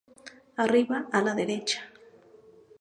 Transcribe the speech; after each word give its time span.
Arriba 0.63 0.97
a 1.11 1.21
la 1.21 1.35
derecha. 1.41 1.87